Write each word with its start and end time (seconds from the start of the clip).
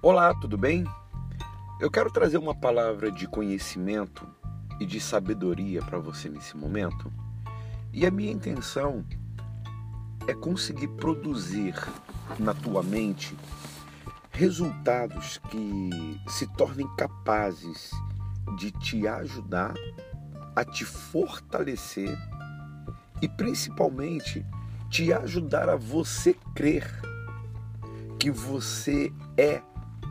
Olá, 0.00 0.32
tudo 0.32 0.56
bem? 0.56 0.84
Eu 1.80 1.90
quero 1.90 2.08
trazer 2.08 2.38
uma 2.38 2.54
palavra 2.54 3.10
de 3.10 3.26
conhecimento 3.26 4.24
e 4.78 4.86
de 4.86 5.00
sabedoria 5.00 5.82
para 5.82 5.98
você 5.98 6.28
nesse 6.28 6.56
momento. 6.56 7.12
E 7.92 8.06
a 8.06 8.10
minha 8.10 8.30
intenção 8.30 9.04
é 10.28 10.34
conseguir 10.34 10.86
produzir 10.86 11.74
na 12.38 12.54
tua 12.54 12.80
mente 12.80 13.36
resultados 14.30 15.38
que 15.50 16.20
se 16.28 16.46
tornem 16.54 16.86
capazes 16.94 17.90
de 18.56 18.70
te 18.70 19.08
ajudar 19.08 19.74
a 20.54 20.64
te 20.64 20.84
fortalecer 20.84 22.16
e 23.20 23.28
principalmente 23.28 24.46
te 24.88 25.12
ajudar 25.12 25.68
a 25.68 25.74
você 25.74 26.36
crer 26.54 26.88
que 28.18 28.30
você 28.30 29.12
é 29.36 29.60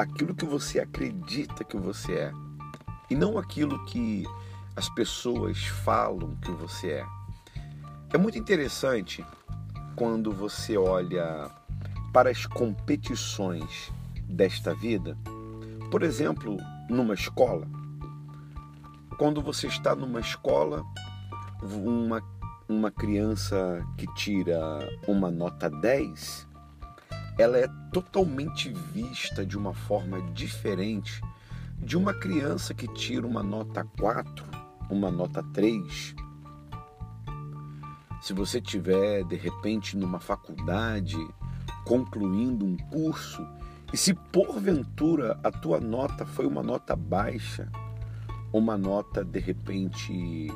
aquilo 0.00 0.34
que 0.34 0.44
você 0.44 0.80
acredita 0.80 1.64
que 1.64 1.76
você 1.76 2.12
é 2.12 2.32
e 3.10 3.14
não 3.14 3.38
aquilo 3.38 3.84
que 3.86 4.24
as 4.76 4.88
pessoas 4.88 5.58
falam 5.66 6.36
que 6.36 6.50
você 6.52 6.90
é. 6.92 7.06
É 8.12 8.18
muito 8.18 8.38
interessante 8.38 9.24
quando 9.96 10.32
você 10.32 10.76
olha 10.76 11.50
para 12.12 12.30
as 12.30 12.46
competições 12.46 13.92
desta 14.24 14.74
vida, 14.74 15.16
por 15.90 16.02
exemplo, 16.02 16.56
numa 16.88 17.14
escola. 17.14 17.66
Quando 19.18 19.42
você 19.42 19.66
está 19.66 19.94
numa 19.94 20.20
escola, 20.20 20.84
uma, 21.62 22.22
uma 22.68 22.90
criança 22.90 23.86
que 23.98 24.06
tira 24.14 24.58
uma 25.06 25.30
nota 25.30 25.68
10, 25.68 26.48
ela 27.40 27.58
é 27.58 27.66
totalmente 27.90 28.70
vista 28.92 29.46
de 29.46 29.56
uma 29.56 29.72
forma 29.72 30.20
diferente 30.32 31.22
de 31.78 31.96
uma 31.96 32.12
criança 32.12 32.74
que 32.74 32.86
tira 32.86 33.26
uma 33.26 33.42
nota 33.42 33.82
4, 33.98 34.44
uma 34.90 35.10
nota 35.10 35.42
3. 35.54 36.14
Se 38.20 38.34
você 38.34 38.60
tiver 38.60 39.24
de 39.24 39.36
repente 39.36 39.96
numa 39.96 40.20
faculdade 40.20 41.16
concluindo 41.86 42.66
um 42.66 42.76
curso 42.76 43.46
e 43.90 43.96
se 43.96 44.12
porventura 44.12 45.40
a 45.42 45.50
tua 45.50 45.80
nota 45.80 46.26
foi 46.26 46.46
uma 46.46 46.62
nota 46.62 46.94
baixa, 46.94 47.70
uma 48.52 48.76
nota 48.76 49.24
de 49.24 49.38
repente 49.38 50.48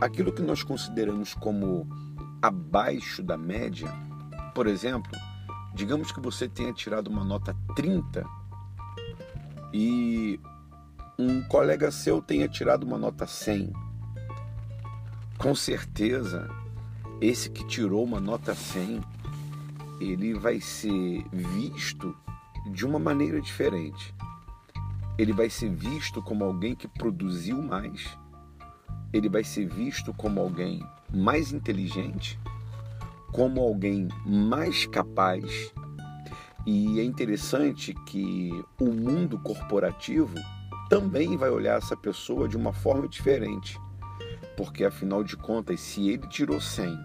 aquilo 0.00 0.32
que 0.32 0.42
nós 0.42 0.64
consideramos 0.64 1.32
como 1.32 1.86
abaixo 2.42 3.22
da 3.22 3.38
média, 3.38 3.88
por 4.52 4.66
exemplo, 4.66 5.12
Digamos 5.74 6.12
que 6.12 6.20
você 6.20 6.48
tenha 6.48 6.72
tirado 6.72 7.08
uma 7.08 7.24
nota 7.24 7.54
30 7.74 8.24
e 9.72 10.38
um 11.18 11.42
colega 11.42 11.90
seu 11.90 12.22
tenha 12.22 12.48
tirado 12.48 12.84
uma 12.84 12.96
nota 12.96 13.26
100. 13.26 13.72
Com 15.36 15.52
certeza, 15.52 16.48
esse 17.20 17.50
que 17.50 17.66
tirou 17.66 18.04
uma 18.04 18.20
nota 18.20 18.54
100, 18.54 19.00
ele 20.00 20.32
vai 20.34 20.60
ser 20.60 21.24
visto 21.32 22.16
de 22.70 22.86
uma 22.86 23.00
maneira 23.00 23.40
diferente. 23.40 24.14
Ele 25.18 25.32
vai 25.32 25.50
ser 25.50 25.70
visto 25.70 26.22
como 26.22 26.44
alguém 26.44 26.76
que 26.76 26.86
produziu 26.86 27.60
mais. 27.60 28.16
Ele 29.12 29.28
vai 29.28 29.42
ser 29.42 29.66
visto 29.66 30.14
como 30.14 30.40
alguém 30.40 30.86
mais 31.12 31.52
inteligente 31.52 32.38
como 33.34 33.60
alguém 33.60 34.06
mais 34.24 34.86
capaz. 34.86 35.74
E 36.64 37.00
é 37.00 37.04
interessante 37.04 37.92
que 38.06 38.64
o 38.80 38.86
mundo 38.86 39.40
corporativo 39.40 40.36
também 40.88 41.36
vai 41.36 41.50
olhar 41.50 41.76
essa 41.76 41.96
pessoa 41.96 42.48
de 42.48 42.56
uma 42.56 42.72
forma 42.72 43.08
diferente. 43.08 43.76
Porque 44.56 44.84
afinal 44.84 45.24
de 45.24 45.36
contas, 45.36 45.80
se 45.80 46.10
ele 46.10 46.28
tirou 46.28 46.60
100 46.60 46.96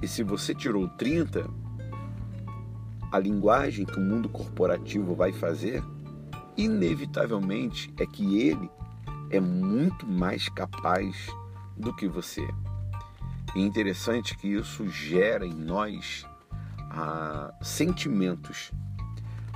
e 0.00 0.06
se 0.06 0.22
você 0.22 0.54
tirou 0.54 0.86
30, 0.90 1.44
a 3.10 3.18
linguagem 3.18 3.84
que 3.84 3.98
o 3.98 4.02
mundo 4.02 4.28
corporativo 4.28 5.12
vai 5.16 5.32
fazer, 5.32 5.82
inevitavelmente 6.56 7.92
é 7.98 8.06
que 8.06 8.38
ele 8.38 8.70
é 9.28 9.40
muito 9.40 10.06
mais 10.06 10.48
capaz 10.48 11.26
do 11.76 11.92
que 11.92 12.06
você. 12.06 12.46
E 13.54 13.60
interessante 13.60 14.36
que 14.36 14.48
isso 14.48 14.88
gera 14.88 15.46
em 15.46 15.54
nós 15.54 16.26
ah, 16.90 17.52
sentimentos, 17.62 18.72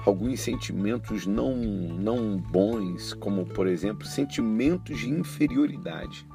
alguns 0.07 0.41
sentimentos 0.41 1.27
não, 1.27 1.57
não 1.57 2.37
bons, 2.37 3.13
como 3.15 3.45
por 3.47 3.67
exemplo 3.67 4.07
sentimentos 4.07 4.99
de 4.99 5.11
inferioridade, 5.11 6.27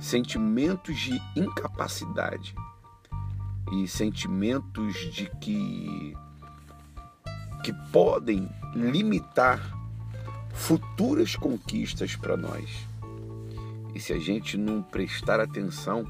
sentimentos 0.00 0.98
de 0.98 1.20
incapacidade 1.36 2.54
e 3.72 3.86
sentimentos 3.86 4.94
de 5.12 5.30
que 5.40 6.16
que 7.62 7.72
podem 7.90 8.48
limitar 8.76 9.60
futuras 10.52 11.34
conquistas 11.34 12.14
para 12.14 12.36
nós. 12.36 12.86
E 13.92 13.98
se 13.98 14.12
a 14.12 14.18
gente 14.20 14.56
não 14.56 14.82
prestar 14.82 15.40
atenção, 15.40 16.04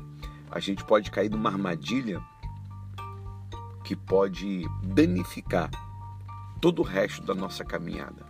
a 0.50 0.60
gente 0.60 0.84
pode 0.84 1.10
cair 1.10 1.30
numa 1.30 1.50
armadilha 1.50 2.20
que 3.84 3.94
pode 3.94 4.64
danificar 4.82 5.70
todo 6.60 6.80
o 6.80 6.84
resto 6.84 7.22
da 7.22 7.34
nossa 7.34 7.64
caminhada. 7.64 8.24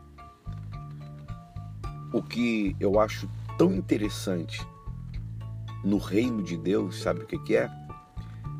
O 2.12 2.22
que 2.22 2.76
eu 2.78 3.00
acho 3.00 3.28
tão 3.56 3.72
interessante 3.74 4.66
no 5.84 5.98
reino 5.98 6.42
de 6.42 6.56
Deus, 6.56 7.00
sabe 7.00 7.20
o 7.20 7.26
que 7.26 7.56
é? 7.56 7.70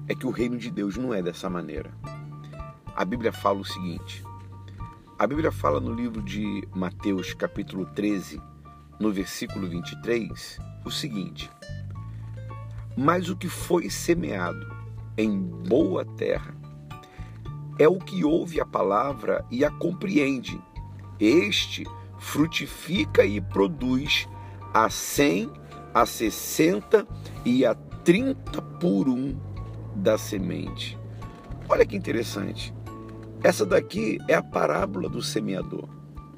É 0.09 0.15
que 0.15 0.27
o 0.27 0.31
reino 0.31 0.57
de 0.57 0.71
Deus 0.71 0.97
não 0.97 1.13
é 1.13 1.21
dessa 1.21 1.51
maneira. 1.51 1.91
A 2.95 3.05
Bíblia 3.05 3.33
fala 3.33 3.61
o 3.61 3.65
seguinte: 3.65 4.25
a 5.19 5.27
Bíblia 5.27 5.51
fala 5.51 5.81
no 5.81 5.93
livro 5.93 6.23
de 6.23 6.67
Mateus, 6.75 7.35
capítulo 7.35 7.87
13, 7.87 8.41
no 9.01 9.13
versículo 9.13 9.69
23, 9.69 10.59
o 10.85 10.91
seguinte: 10.91 11.51
mas 12.97 13.29
o 13.29 13.37
que 13.37 13.49
foi 13.49 13.91
semeado 13.91 14.75
em 15.17 15.39
boa 15.41 16.05
terra 16.05 16.57
é 17.79 17.87
o 17.87 17.99
que 17.99 18.25
ouve 18.25 18.61
a 18.61 18.65
palavra 18.65 19.45
e 19.51 19.65
a 19.65 19.71
compreende. 19.71 20.61
Este 21.21 21.85
frutifica 22.19 23.25
e 23.25 23.41
produz 23.41 24.27
a 24.73 24.89
cem, 24.89 25.51
a 25.93 26.07
sessenta 26.07 27.07
e 27.45 27.65
a 27.67 27.75
trinta 27.75 28.63
por 28.63 29.09
um 29.09 29.37
da 29.95 30.17
semente. 30.17 30.99
Olha 31.69 31.85
que 31.85 31.97
interessante. 31.97 32.75
Essa 33.43 33.67
daqui 33.67 34.19
é 34.29 34.35
a 34.35 34.43
parábola 34.43 35.09
do 35.09 35.23
semeador. 35.23 35.89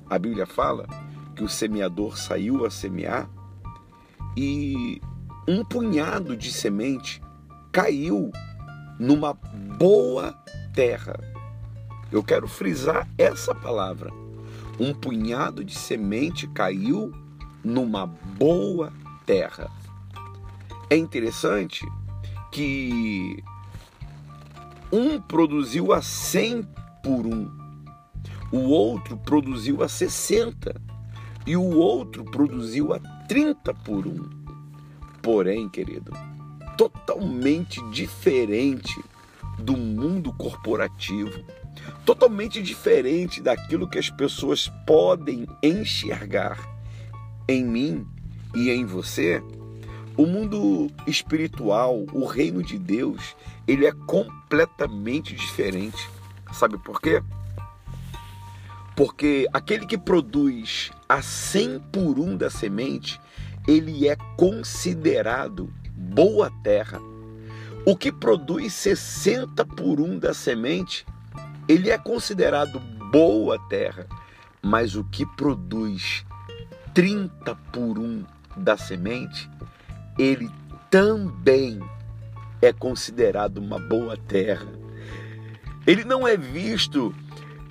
A 0.08 0.18
Bíblia 0.18 0.46
fala 0.46 0.86
que 1.36 1.44
o 1.44 1.48
semeador 1.48 2.18
saiu 2.18 2.64
a 2.64 2.70
semear 2.70 3.30
e 4.36 5.00
um 5.48 5.64
punhado 5.64 6.36
de 6.36 6.52
semente 6.52 7.22
caiu 7.72 8.30
numa 9.00 9.32
boa 9.32 10.34
terra. 10.74 11.18
Eu 12.12 12.22
quero 12.22 12.46
frisar 12.46 13.08
essa 13.16 13.54
palavra. 13.54 14.12
Um 14.78 14.92
punhado 14.92 15.64
de 15.64 15.74
semente 15.74 16.46
caiu 16.48 17.14
numa 17.64 18.06
boa 18.06 18.92
terra. 19.24 19.70
É 20.90 20.96
interessante 20.98 21.86
que 22.52 23.42
um 24.92 25.18
produziu 25.18 25.94
a 25.94 26.02
100 26.02 26.62
por 27.02 27.26
um, 27.26 27.50
o 28.52 28.68
outro 28.68 29.16
produziu 29.16 29.82
a 29.82 29.88
60 29.88 30.78
e 31.46 31.56
o 31.56 31.74
outro 31.78 32.22
produziu 32.22 32.92
a 32.92 32.98
30 32.98 33.72
por 33.72 34.06
um. 34.06 34.47
Porém, 35.28 35.68
querido, 35.68 36.10
totalmente 36.78 37.82
diferente 37.90 38.98
do 39.58 39.76
mundo 39.76 40.32
corporativo, 40.32 41.44
totalmente 42.06 42.62
diferente 42.62 43.42
daquilo 43.42 43.86
que 43.86 43.98
as 43.98 44.08
pessoas 44.08 44.72
podem 44.86 45.46
enxergar 45.62 46.58
em 47.46 47.62
mim 47.62 48.06
e 48.54 48.70
em 48.70 48.86
você. 48.86 49.42
O 50.16 50.24
mundo 50.24 50.90
espiritual, 51.06 52.06
o 52.10 52.24
reino 52.24 52.62
de 52.62 52.78
Deus, 52.78 53.36
ele 53.66 53.84
é 53.84 53.92
completamente 54.06 55.34
diferente. 55.34 56.08
Sabe 56.54 56.78
por 56.78 57.02
quê? 57.02 57.22
Porque 58.96 59.46
aquele 59.52 59.84
que 59.84 59.98
produz 59.98 60.90
a 61.06 61.20
100 61.20 61.80
por 61.92 62.18
um 62.18 62.34
da 62.34 62.48
semente, 62.48 63.20
ele 63.68 64.08
é 64.08 64.16
considerado 64.38 65.70
boa 65.94 66.50
terra. 66.64 66.98
O 67.84 67.94
que 67.94 68.10
produz 68.10 68.72
60 68.72 69.62
por 69.66 70.00
um 70.00 70.18
da 70.18 70.32
semente, 70.32 71.06
ele 71.68 71.90
é 71.90 71.98
considerado 71.98 72.80
boa 73.12 73.58
terra. 73.68 74.06
mas 74.60 74.96
o 74.96 75.04
que 75.04 75.24
produz 75.24 76.26
30 76.92 77.54
por 77.72 77.96
1 77.96 78.24
da 78.56 78.76
semente, 78.76 79.48
ele 80.18 80.50
também 80.90 81.80
é 82.60 82.72
considerado 82.72 83.58
uma 83.58 83.78
boa 83.78 84.16
terra. 84.16 84.66
Ele 85.86 86.04
não 86.04 86.26
é 86.26 86.36
visto 86.36 87.14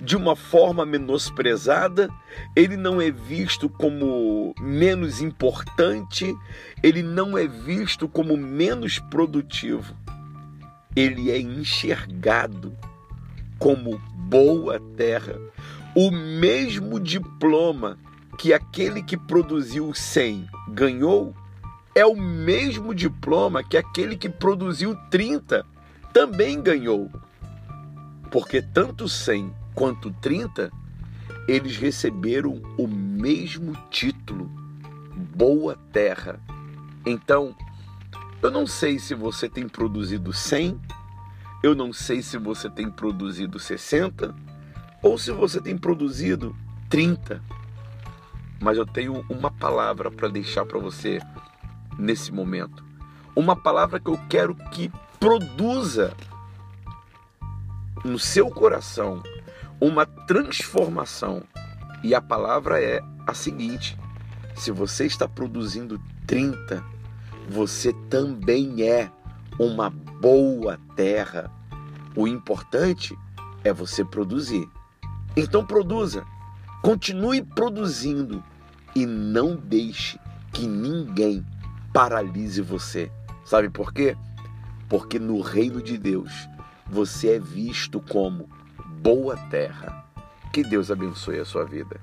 de 0.00 0.16
uma 0.16 0.36
forma 0.36 0.86
menosprezada, 0.86 2.08
ele 2.54 2.76
não 2.76 3.00
é 3.00 3.10
visto 3.10 3.68
como 3.68 4.54
menos 4.60 5.20
importante, 5.20 6.34
ele 6.82 7.02
não 7.02 7.36
é 7.36 7.46
visto 7.46 8.08
como 8.08 8.36
menos 8.36 8.98
produtivo. 8.98 9.94
Ele 10.94 11.30
é 11.30 11.38
enxergado 11.38 12.72
como 13.58 13.98
boa 14.14 14.80
terra. 14.96 15.36
O 15.94 16.10
mesmo 16.10 17.00
diploma 17.00 17.98
que 18.38 18.52
aquele 18.52 19.02
que 19.02 19.16
produziu 19.16 19.92
100 19.92 20.46
ganhou 20.68 21.34
é 21.94 22.06
o 22.06 22.14
mesmo 22.14 22.94
diploma 22.94 23.64
que 23.64 23.76
aquele 23.76 24.16
que 24.16 24.28
produziu 24.28 24.94
30 25.10 25.66
também 26.12 26.62
ganhou. 26.62 27.10
Porque 28.30 28.62
tanto 28.62 29.08
100 29.08 29.52
quanto 29.78 30.10
30 30.10 30.72
eles 31.46 31.76
receberam 31.76 32.60
o 32.76 32.88
mesmo 32.88 33.76
título, 33.90 34.50
Boa 35.36 35.78
Terra. 35.92 36.40
Então, 37.06 37.54
eu 38.42 38.50
não 38.50 38.66
sei 38.66 38.98
se 38.98 39.14
você 39.14 39.48
tem 39.48 39.68
produzido 39.68 40.32
100, 40.32 40.80
eu 41.62 41.76
não 41.76 41.92
sei 41.92 42.22
se 42.22 42.36
você 42.36 42.68
tem 42.68 42.90
produzido 42.90 43.56
60 43.60 44.34
ou 45.00 45.16
se 45.16 45.30
você 45.30 45.60
tem 45.60 45.78
produzido 45.78 46.56
30. 46.90 47.40
Mas 48.60 48.76
eu 48.76 48.84
tenho 48.84 49.24
uma 49.30 49.50
palavra 49.52 50.10
para 50.10 50.26
deixar 50.26 50.66
para 50.66 50.80
você 50.80 51.20
nesse 51.96 52.32
momento. 52.32 52.84
Uma 53.36 53.54
palavra 53.54 54.00
que 54.00 54.10
eu 54.10 54.18
quero 54.28 54.56
que 54.72 54.90
produza 55.20 56.16
no 58.04 58.18
seu 58.18 58.50
coração 58.50 59.22
uma 59.80 60.06
transformação. 60.06 61.42
E 62.02 62.14
a 62.14 62.20
palavra 62.20 62.80
é 62.82 63.00
a 63.26 63.34
seguinte: 63.34 63.96
se 64.54 64.70
você 64.70 65.06
está 65.06 65.28
produzindo 65.28 66.00
30, 66.26 66.84
você 67.48 67.92
também 68.10 68.82
é 68.82 69.10
uma 69.58 69.90
boa 69.90 70.78
terra. 70.94 71.50
O 72.16 72.26
importante 72.26 73.16
é 73.64 73.72
você 73.72 74.04
produzir. 74.04 74.68
Então 75.36 75.64
produza, 75.64 76.24
continue 76.82 77.42
produzindo 77.42 78.42
e 78.94 79.06
não 79.06 79.54
deixe 79.54 80.18
que 80.52 80.66
ninguém 80.66 81.44
paralise 81.92 82.60
você. 82.60 83.10
Sabe 83.44 83.70
por 83.70 83.92
quê? 83.92 84.16
Porque 84.88 85.18
no 85.18 85.40
reino 85.40 85.82
de 85.82 85.96
Deus 85.96 86.48
você 86.90 87.36
é 87.36 87.38
visto 87.38 88.00
como 88.00 88.48
boa 88.98 89.36
terra. 89.50 90.04
Que 90.52 90.62
Deus 90.62 90.90
abençoe 90.90 91.38
a 91.38 91.44
sua 91.44 91.64
vida. 91.64 92.00